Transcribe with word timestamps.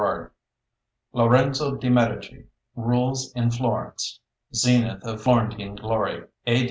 ]LORENZO 1.13 1.75
DE' 1.79 1.91
MEDICI 1.91 2.47
RULES 2.75 3.31
IN 3.35 3.51
FLORENCE 3.51 4.19
ZENITH 4.51 5.05
OF 5.05 5.21
FLORENTINE 5.21 5.75
GLORY 5.75 6.23
A. 6.47 6.59